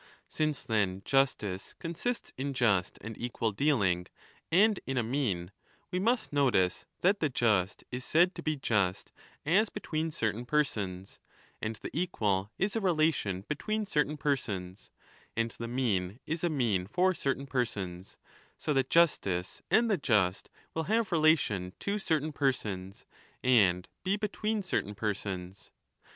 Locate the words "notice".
6.33-6.87